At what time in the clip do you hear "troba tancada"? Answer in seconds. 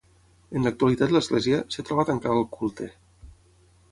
1.89-2.37